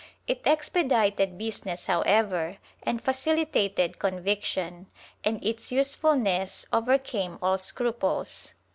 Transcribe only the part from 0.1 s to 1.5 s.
* It expedited